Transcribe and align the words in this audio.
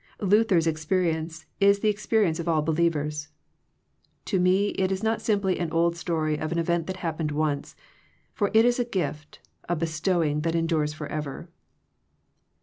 Lu 0.19 0.43
ther's 0.43 0.65
experience 0.65 1.45
is 1.59 1.77
the 1.81 1.87
experience 1.87 2.39
of 2.39 2.47
all 2.47 2.63
believers, 2.63 3.27
"To 4.25 4.39
me 4.39 4.69
it 4.69 4.91
is 4.91 5.03
not 5.03 5.21
simply 5.21 5.59
an 5.59 5.71
old 5.71 5.95
story 5.95 6.39
of 6.39 6.51
an 6.51 6.57
event 6.57 6.87
that 6.87 6.97
happened 7.05 7.29
once; 7.31 7.75
for 8.33 8.49
it 8.51 8.65
is 8.65 8.79
a 8.79 8.83
gift, 8.83 9.41
a 9.69 9.75
bestowing, 9.75 10.39
that 10.41 10.55
endures 10.55 10.91
forever." 10.91 11.49